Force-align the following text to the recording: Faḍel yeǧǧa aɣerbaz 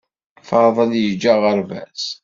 Faḍel 0.47 0.91
yeǧǧa 1.01 1.33
aɣerbaz 1.35 2.03